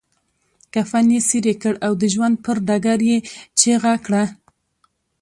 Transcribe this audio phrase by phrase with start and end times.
[0.73, 3.17] کفن يې څيري کړ او د ژوند پر ډګر يې
[3.59, 4.23] چيغه کړه.